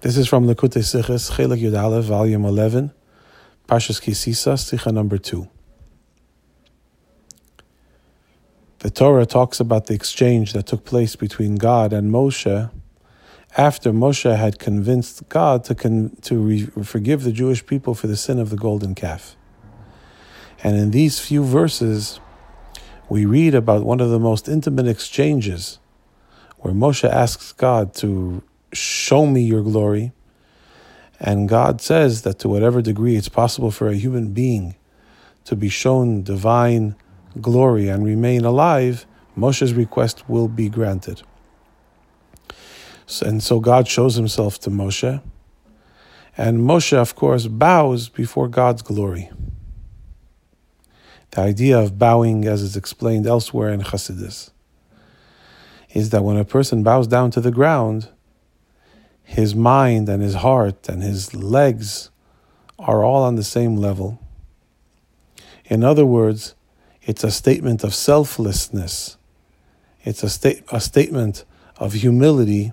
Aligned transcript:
This 0.00 0.16
is 0.16 0.28
from 0.28 0.46
Likutei 0.46 0.84
Sichos, 0.84 1.32
Chelik 1.32 1.60
Yud 1.60 1.76
Aleph, 1.76 2.04
volume 2.04 2.44
11, 2.44 2.92
Parshas 3.66 4.00
Kisisa, 4.00 4.54
Sicha 4.54 4.92
number 4.92 5.18
2. 5.18 5.48
The 8.78 8.90
Torah 8.90 9.26
talks 9.26 9.58
about 9.58 9.86
the 9.86 9.94
exchange 9.94 10.52
that 10.52 10.68
took 10.68 10.84
place 10.84 11.16
between 11.16 11.56
God 11.56 11.92
and 11.92 12.12
Moshe 12.12 12.70
after 13.56 13.90
Moshe 13.90 14.36
had 14.36 14.60
convinced 14.60 15.28
God 15.28 15.64
to, 15.64 15.74
con- 15.74 16.16
to 16.22 16.36
re- 16.36 16.66
forgive 16.84 17.24
the 17.24 17.32
Jewish 17.32 17.66
people 17.66 17.96
for 17.96 18.06
the 18.06 18.16
sin 18.16 18.38
of 18.38 18.50
the 18.50 18.56
golden 18.56 18.94
calf. 18.94 19.34
And 20.62 20.76
in 20.76 20.92
these 20.92 21.18
few 21.18 21.42
verses, 21.42 22.20
we 23.08 23.26
read 23.26 23.52
about 23.52 23.82
one 23.82 23.98
of 23.98 24.10
the 24.10 24.20
most 24.20 24.48
intimate 24.48 24.86
exchanges 24.86 25.80
where 26.58 26.72
Moshe 26.72 27.02
asks 27.02 27.52
God 27.52 27.94
to 27.94 28.44
show 28.72 29.26
me 29.26 29.42
your 29.42 29.62
glory. 29.62 30.12
And 31.20 31.48
God 31.48 31.80
says 31.80 32.22
that 32.22 32.38
to 32.40 32.48
whatever 32.48 32.80
degree 32.80 33.16
it's 33.16 33.28
possible 33.28 33.70
for 33.70 33.88
a 33.88 33.96
human 33.96 34.32
being 34.32 34.76
to 35.44 35.56
be 35.56 35.68
shown 35.68 36.22
divine 36.22 36.94
glory 37.40 37.88
and 37.88 38.04
remain 38.04 38.44
alive, 38.44 39.06
Moshe's 39.36 39.72
request 39.72 40.28
will 40.28 40.48
be 40.48 40.68
granted. 40.68 41.22
And 43.22 43.42
so 43.42 43.58
God 43.58 43.88
shows 43.88 44.16
himself 44.16 44.58
to 44.60 44.70
Moshe. 44.70 45.22
And 46.36 46.58
Moshe, 46.60 46.92
of 46.92 47.14
course, 47.14 47.46
bows 47.46 48.08
before 48.08 48.48
God's 48.48 48.82
glory. 48.82 49.30
The 51.30 51.40
idea 51.40 51.78
of 51.78 51.98
bowing, 51.98 52.46
as 52.46 52.62
is 52.62 52.76
explained 52.76 53.26
elsewhere 53.26 53.70
in 53.70 53.80
Chassidus, 53.80 54.50
is 55.90 56.10
that 56.10 56.22
when 56.22 56.36
a 56.36 56.44
person 56.44 56.82
bows 56.82 57.06
down 57.06 57.30
to 57.32 57.40
the 57.40 57.50
ground, 57.50 58.08
his 59.28 59.54
mind 59.54 60.08
and 60.08 60.22
his 60.22 60.36
heart 60.36 60.88
and 60.88 61.02
his 61.02 61.34
legs 61.34 62.10
are 62.78 63.04
all 63.04 63.22
on 63.24 63.34
the 63.34 63.44
same 63.44 63.76
level. 63.76 64.18
In 65.66 65.84
other 65.84 66.06
words, 66.06 66.54
it's 67.02 67.22
a 67.22 67.30
statement 67.30 67.84
of 67.84 67.94
selflessness. 67.94 69.18
It's 70.02 70.22
a, 70.22 70.30
sta- 70.30 70.62
a 70.72 70.80
statement 70.80 71.44
of 71.76 71.92
humility 71.92 72.72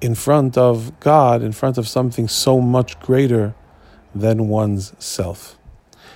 in 0.00 0.16
front 0.16 0.58
of 0.58 0.98
God, 0.98 1.42
in 1.42 1.52
front 1.52 1.78
of 1.78 1.86
something 1.86 2.26
so 2.26 2.60
much 2.60 2.98
greater 2.98 3.54
than 4.12 4.48
one's 4.48 4.92
self. 4.98 5.56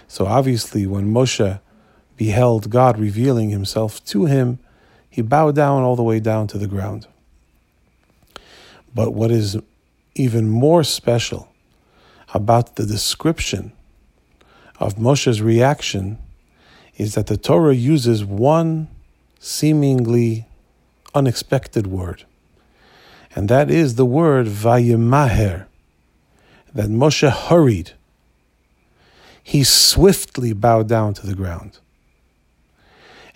So 0.08 0.26
obviously, 0.26 0.88
when 0.88 1.12
Moshe 1.12 1.60
beheld 2.16 2.68
God 2.68 2.98
revealing 2.98 3.50
himself 3.50 4.04
to 4.06 4.24
him, 4.24 4.58
he 5.08 5.22
bowed 5.22 5.54
down 5.54 5.84
all 5.84 5.94
the 5.94 6.02
way 6.02 6.18
down 6.18 6.48
to 6.48 6.58
the 6.58 6.66
ground. 6.66 7.06
But 8.96 9.12
what 9.12 9.30
is 9.30 9.58
even 10.14 10.48
more 10.48 10.82
special 10.82 11.52
about 12.32 12.76
the 12.76 12.86
description 12.86 13.72
of 14.80 14.94
Moshe's 14.94 15.42
reaction 15.42 16.16
is 16.96 17.14
that 17.14 17.26
the 17.26 17.36
Torah 17.36 17.74
uses 17.74 18.24
one 18.24 18.88
seemingly 19.38 20.46
unexpected 21.14 21.86
word. 21.86 22.24
And 23.34 23.50
that 23.50 23.70
is 23.70 23.96
the 23.96 24.06
word 24.06 24.46
vayimaher, 24.46 25.66
that 26.72 26.88
Moshe 26.88 27.30
hurried. 27.30 27.92
He 29.42 29.62
swiftly 29.62 30.54
bowed 30.54 30.88
down 30.88 31.12
to 31.14 31.26
the 31.26 31.34
ground. 31.34 31.80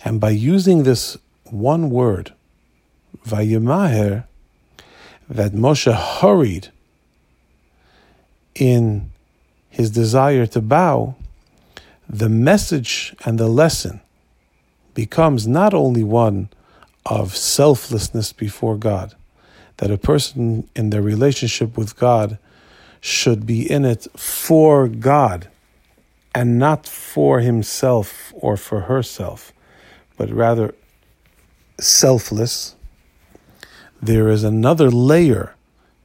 And 0.03 0.19
by 0.19 0.31
using 0.31 0.81
this 0.81 1.17
one 1.43 1.91
word, 1.91 2.33
vayimaher, 3.27 4.25
that 5.31 5.53
Moshe 5.53 5.93
hurried 5.93 6.67
in 8.53 9.09
his 9.69 9.89
desire 9.89 10.45
to 10.45 10.61
bow, 10.61 11.15
the 12.09 12.27
message 12.27 13.15
and 13.23 13.39
the 13.39 13.47
lesson 13.47 14.01
becomes 14.93 15.47
not 15.47 15.73
only 15.73 16.03
one 16.03 16.49
of 17.05 17.35
selflessness 17.35 18.33
before 18.33 18.75
God, 18.75 19.15
that 19.77 19.89
a 19.89 19.97
person 19.97 20.69
in 20.75 20.89
their 20.89 21.01
relationship 21.01 21.77
with 21.77 21.97
God 21.97 22.37
should 22.99 23.45
be 23.45 23.69
in 23.71 23.85
it 23.85 24.07
for 24.17 24.89
God 24.89 25.47
and 26.35 26.59
not 26.59 26.85
for 26.85 27.39
himself 27.39 28.33
or 28.35 28.57
for 28.57 28.81
herself, 28.81 29.53
but 30.17 30.29
rather 30.29 30.75
selfless. 31.79 32.75
There 34.01 34.29
is 34.29 34.43
another 34.43 34.89
layer 34.89 35.55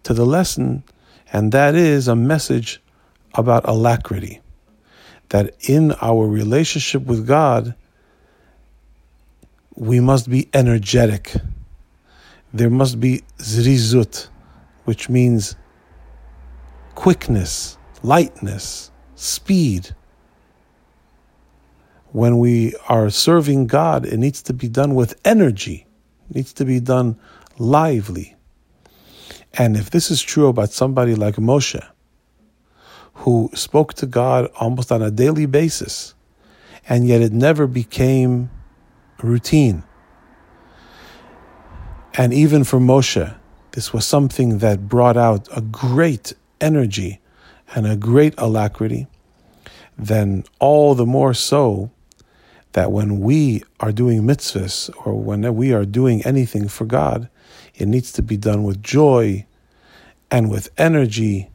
to 0.03 0.15
the 0.15 0.27
lesson, 0.27 0.84
and 1.33 1.53
that 1.53 1.75
is 1.75 2.09
a 2.09 2.17
message 2.17 2.83
about 3.34 3.69
alacrity. 3.69 4.41
That 5.31 5.55
in 5.69 5.93
our 6.01 6.27
relationship 6.27 7.03
with 7.03 7.27
God, 7.27 7.75
we 9.75 10.01
must 10.01 10.31
be 10.31 10.49
energetic 10.55 11.34
there 12.57 12.71
must 12.71 13.01
be 13.01 13.23
zrizut, 13.39 14.28
which 14.84 15.09
means 15.11 15.57
quickness, 16.95 17.77
lightness, 18.03 18.91
speed. 19.15 19.95
When 22.13 22.39
we 22.39 22.75
are 22.89 23.11
serving 23.11 23.67
God, 23.67 24.07
it 24.07 24.17
needs 24.17 24.41
to 24.43 24.55
be 24.55 24.69
done 24.69 24.95
with 24.95 25.21
energy, 25.25 25.87
it 26.31 26.37
needs 26.37 26.53
to 26.55 26.65
be 26.65 26.81
done 26.81 27.19
lively. 27.59 28.34
And 29.55 29.77
if 29.77 29.91
this 29.91 30.11
is 30.11 30.22
true 30.22 30.49
about 30.49 30.71
somebody 30.71 31.15
like 31.15 31.37
Moshe, 31.37 31.84
who 33.15 33.50
spoke 33.55 33.94
to 33.94 34.06
God 34.06 34.50
almost 34.61 34.93
on 34.93 35.03
a 35.03 35.11
daily 35.11 35.47
basis, 35.47 36.15
and 36.89 37.06
yet 37.06 37.22
it 37.22 37.33
never 37.33 37.66
became 37.66 38.50
routine, 39.22 39.83
and 42.19 42.33
even 42.33 42.65
for 42.65 42.78
Moshe, 42.78 43.34
this 43.72 43.93
was 43.93 44.06
something 44.06 44.59
that 44.59 44.89
brought 44.89 45.19
out 45.19 45.49
a 45.55 45.61
great 45.61 46.33
energy 46.62 47.21
and 47.75 47.87
a 47.87 47.97
great 47.97 48.34
alacrity. 48.39 49.06
Then, 49.99 50.45
all 50.59 50.95
the 50.95 51.05
more 51.05 51.34
so 51.34 51.91
that 52.76 52.92
when 52.92 53.20
we 53.20 53.62
are 53.81 53.91
doing 53.91 54.20
mitzvahs 54.20 54.91
or 55.06 55.14
when 55.14 55.54
we 55.54 55.72
are 55.72 55.87
doing 55.87 56.20
anything 56.26 56.69
for 56.69 56.84
God, 56.84 57.26
it 57.75 57.88
needs 57.88 58.12
to 58.12 58.22
be 58.22 58.37
done 58.37 58.64
with 58.64 58.82
joy 58.82 59.47
and 60.31 60.50
with 60.50 60.69
energy 60.76 61.48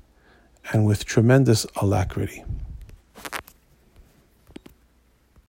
and 0.73 0.87
with 0.87 1.05
tremendous 1.05 1.67
alacrity. 1.75 2.43